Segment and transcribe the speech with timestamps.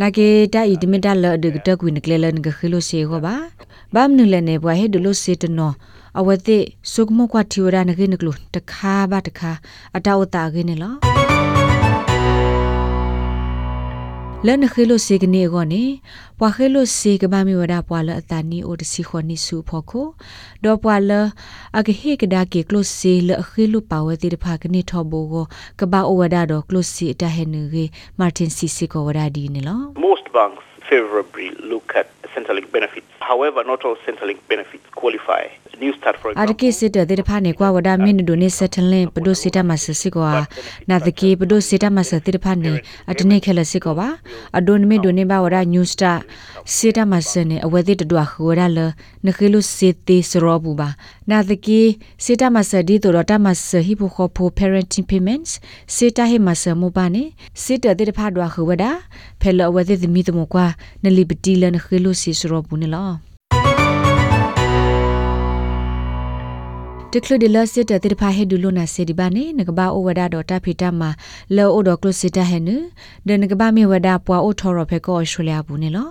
[0.00, 3.34] နာကေတာဤဒမီတာလဒကတကွီနကလေလန်ကခီလိုစေခောပါ
[3.94, 5.72] ဘမ်နုလနေဘွားဟေဒလိုစေတနော
[6.18, 6.58] အဝတိ
[6.92, 9.50] စုကမကွာတီဝရနကေနကလုတခါပါတခါ
[9.96, 11.11] အတောက်တာကေနေလော
[14.46, 15.82] လန်ခေလိုစေကနေကောနေ
[16.38, 20.06] ပွာခေလိုစေကဘာမီဝဒပွာလအတနီအိုတစီခွန်နီစုဖို့ကို
[20.64, 21.10] ဒေါ်ပွာလ
[21.78, 25.44] အကဟေကဒါကေကလိုစေလခေလိုပါဝတိတဖာကနေထောဘောကို
[25.80, 27.84] ကဘာအိုဝဒတော့ကလိုစီတဟဲနရီ
[28.18, 33.11] မာတင်စီစီကိုဝဒဒီနေလော most banks favorably look at Centrelink benefits.
[33.32, 35.42] However, not all Centrelink benefits qualify.
[35.82, 40.30] New Start, for အ example, ရကိစစ်တဲ့တဲ့ဖာနေကွာဝဒမင်းဒိုနေဆက်ထလင်ပဒိုစစ်တမဆစစ်ကွာ
[40.88, 42.72] နာတကေပဒိုစစ်တမဆတဲ့ဖာနေ
[43.10, 44.08] အတနေခက်လစစ်ကွာ
[44.58, 46.12] အဒိုနမီဒိုနေဘဝဒညူစတာ
[46.74, 48.78] စစ်တမဆနေအဝဲတိတဒွာခဝရလ
[49.26, 50.88] နခိလုစစ်တေစရောဘူးပါ
[51.30, 51.80] နာတကေ
[52.24, 55.52] စစ်တမဆဒီတိုရတမဆဟိဖိုခေါဖို parenting payments
[55.94, 57.24] စစ်တဟိမဆမဘာနေ
[57.62, 58.84] စစ်တဲ့တဲ့ဖာဒွာခဝဒ
[59.40, 60.66] ဖဲလအဝဲတိသမီတမကွာ
[61.02, 61.24] နလီ
[67.12, 71.10] တီလနခိလုစစ်စရောဘူးနေလောတကလဒီလစစ်တဲ့တဖာဟဲဒူလိုနာစေဒီဘာနေငကဘာအိုဝဒါဒေါ်တာဖီတာမာ
[71.56, 72.70] လောအိုဒေါ်ကလစစ်တာဟဲန
[73.28, 76.08] ဒနကဘာမီဝဒါပွာအိုထော်ရဖဲကောရှူလျာဘူးနေလော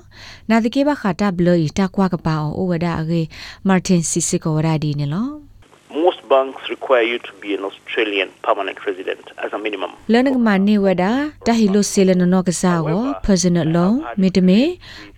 [0.49, 3.21] နာတကေဘခတာဘလီတာကွာကပါအိုဝဒါအဂေ
[3.67, 5.27] မာတင်စီစီကိုဝဒါဒီနေလော
[6.05, 9.91] most banks require you to be an Australian permanent resident as a minimum.
[10.13, 11.11] လနကမနေဝဒါ
[11.47, 14.61] တဟီလိုဆေလနနောကစားကို personal loan မီတမေ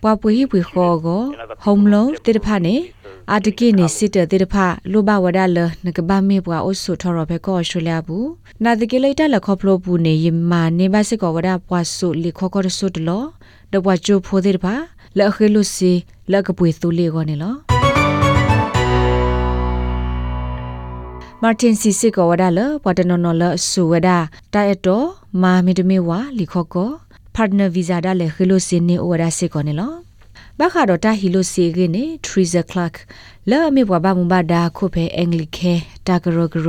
[0.02, 1.22] ပွာပွေဟိပွေခေါ်ကို
[1.64, 2.76] home loan တေတဖာနေ
[3.32, 8.28] အာတကိနေစစ်တဲ့တေတဖာလိုဘဝဒါလနကဘာမေပွာအိုဆုထော်ရဘဲကောရှူလျာဘူး
[8.64, 13.24] နာတကိလိုက်တလခေါပလိုဘူးနေယမာနေပါစစ်ကောဝဒါပွာဆုလီခေါကောဆုတလော
[13.72, 14.74] တပွာချိုဖိုတေတဖာ
[15.18, 15.92] လက်ခေလုစီ
[16.30, 17.54] လက်ကပွေသူလေးကောနေလော
[21.42, 24.18] မာတင်စီစစ်ကောဝဒါလပတနော်နော်လဆူဝဒါ
[24.54, 25.06] တိုင်တော့
[25.42, 26.90] မာမီတမေဝါလီခေါကော
[27.34, 30.03] partner visa ဒါလေခီလိုစင်းနေဝဒါစစ်ကောနေလော
[30.60, 32.96] ဘခါတော့တာဟီလိုစီဂင်းနေ Teresa Clark
[33.50, 35.74] လာမေဘွားဘာမူဘာဒါခုဖဲအင်္ဂလိခဲ
[36.06, 36.68] တာဂရဂရ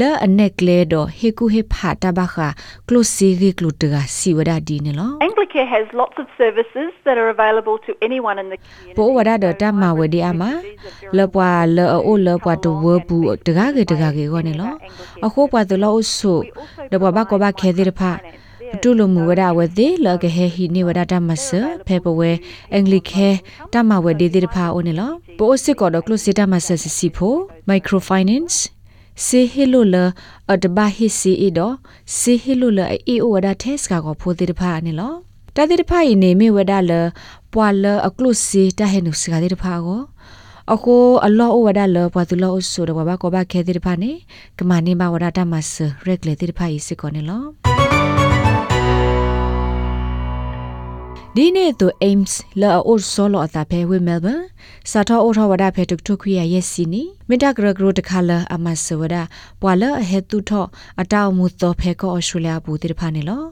[0.00, 2.48] လာအနက်ကလေတော့ဟေကူဟေဖာတာဘခါ
[2.88, 8.96] ကလိုစီဂီကလူတကစီဝဒါဒီနေလော Anglicare has lots of services that are available to anyone in the community.
[8.96, 10.42] ပိုဝဒါတော့တမဝဒီအမ
[11.18, 14.72] လပွာလအိုလပွာတဝဘူးတကားကေတကားကေကောနေလော
[15.26, 16.34] အခုပွာတလောဆု
[16.92, 18.12] တဘဘကဘခဲတဲ့ဖာ
[18.82, 21.48] တူလမှုဝဒဝတိလကဟေဟိနေဝဒတမဆ
[21.86, 22.30] ဖေပဝဲ
[22.74, 23.28] အင်္ဂလိခဲ
[23.72, 27.34] တမဝဒီတိဖာအိုနေလောပိုစစ်ကောဒကလစီတမဆစီဖို
[27.68, 28.46] မိုက်ခရိုဖိုင်နန့်
[29.26, 29.96] စေဟီလိုလ
[30.52, 31.60] အဒဘာဟီစီအီဒ
[32.18, 35.12] စေဟီလိုလအီအိုဝဒတက်စ်ကာကိုဖိုတိဖာနေလော
[35.56, 36.92] တတိတဖာယနေမေဝဒလ
[37.52, 40.02] ပွာလအကလုစီတဟဲနုစကာတိတဖာကို
[40.72, 44.10] အခုအလောဝဒလပွာသူလောဆိုတော့ဘာကောဘာခဲတိတဖာနေ
[44.58, 45.72] ကမနေဘဝဒတမဆ
[46.06, 47.67] ရက်လေတိတဖာဤစကောနေလော
[51.40, 54.42] ဒီနေ့သူ aims လာအိုဆိုလောအတာဖဲဝဲမဲလ်ဘန်
[54.90, 59.16] စာထောအိုထောဝဒဖဲတုကတုခွေရရက်စီနီမင်တဂရဂရတခါလာအမဆဝဒ
[59.60, 60.64] ပွာလအဟေတုထော
[61.00, 63.44] အတောက်မှုသောဖဲကောအော်စတြေးလျဘူးတိတဖာနေလော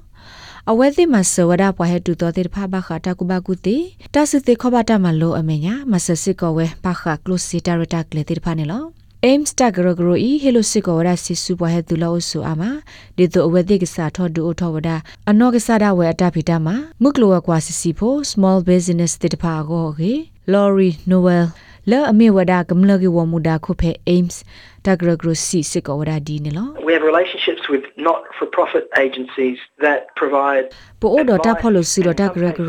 [0.71, 3.77] အဝဲသိမဆဝဒပွားဟဲတူတော်တဲ့ဖာဘခတာကုဘကုတိ
[4.15, 8.85] တဆစ်ခောဘတာမလို့အမေညာမဆစစ်ကောဝဲဘခကလုစီတာရတာကလေတိဖာနေလော
[9.27, 12.69] aims ta gro gro i hello siko wada sisu bwa he dula osu ama
[13.17, 14.97] de to awedi ka sa tho du tho wada
[15.31, 19.19] ano ka sa da we ata phita ma muklo wa kwa sisi pho small business
[19.19, 20.13] te ta pha go ge
[20.53, 21.47] lorry noel
[21.91, 24.37] လောအမေဝဒကမလကေဝမူဒါခုဖဲ aims
[24.87, 30.67] တဂရဂရစီစကောဝဒဒီနေလော We have relationships with not-for-profit agencies that provide
[31.01, 32.69] ပိုအိုဒတာဖော်လို့စီတော့တဂရဂရ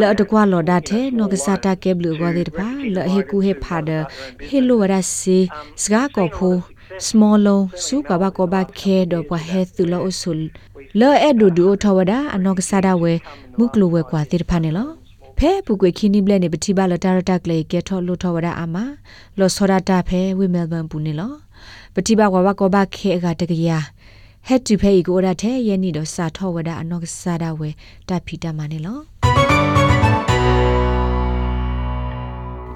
[0.00, 3.90] လောတကွာလော်ဒါတဲ့နောကစားတာကဲဘလူကွာတဲ့ပါလောဟေကူဟေဖာဒ
[4.46, 5.38] ဟေလိုဝရစီ
[5.82, 6.56] စကားကောဖို
[7.06, 10.30] small loan စုကဘာကောဘာခဲတော့ပဟဲသူလောအဆု
[11.00, 13.12] လောအဲ့ဒူဒူထဝဒအနောကစားတာဝဲ
[13.58, 14.42] မုကလိုဝဲကွာတဲ့
[15.38, 18.76] ဖာနေလောဖဲပုကွေခီနီဘလက်နေပတိပါလတာရတက်လေကဲထော်လို့ထော်ဝဒအာမ
[19.38, 21.32] လောစောဒတာဖဲဝိမဲလ်ဘန်ပူနေလော
[21.94, 23.68] ပတိပါဝဝကောဘခဲအကတကရ
[24.46, 27.68] ဟက်တူဖဲဤကိုရတဲ့ယနေ့တော့စာထော်ဝဒအနောကစားတာဝဲ
[28.08, 28.98] တဖီတမနေလော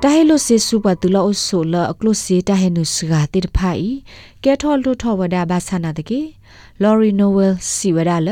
[0.03, 3.89] တာဟဲလိုစေစုပတူလောအဆိုလအကလုစီတာဟဲနုစဂါတိတဖိုင်
[4.45, 6.21] ကဲထော်လို့ထော်ဝဒဘာဆနာတကေ
[6.83, 8.29] လော်ရီနိုဝဲလ်စီဝဒါလ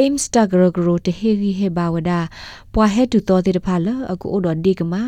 [0.00, 2.18] aims ta gro gro te he gi he ba wada
[2.72, 5.02] pwa he tu to te de pha la aku odo di ka ma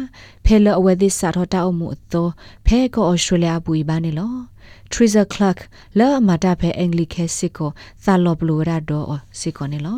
[0.45, 2.23] phe la awe this sa tho ta omu to
[2.67, 4.29] phe ko australia bui ba ne lo
[4.93, 5.59] Triza Clark
[5.99, 7.67] la mata phe Anglican sikko
[8.05, 9.01] sa lo blo ra do
[9.41, 9.97] sikko ne lo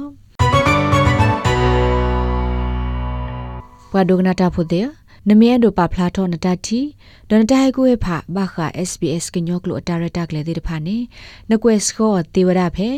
[3.92, 4.86] ဘွာဒိုဂနာတာဖို့တဲ့
[5.28, 6.80] နမီယဒိုပါဖလာထောနတတီ
[7.28, 10.96] ဒနတိုင်ကိုဖာဘာခာ SBS ကညောကလိုအတာရတာကလေတဲ့ဖာနေ
[11.50, 12.90] နကွယ်စကောတေဝရဖဲ